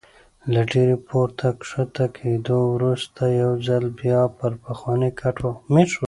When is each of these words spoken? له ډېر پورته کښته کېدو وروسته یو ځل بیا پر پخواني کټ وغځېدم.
له 0.53 0.61
ډېر 0.73 0.89
پورته 1.07 1.47
کښته 1.59 2.05
کېدو 2.17 2.59
وروسته 2.75 3.21
یو 3.41 3.51
ځل 3.67 3.83
بیا 3.99 4.21
پر 4.37 4.51
پخواني 4.63 5.11
کټ 5.19 5.35
وغځېدم. 5.43 5.99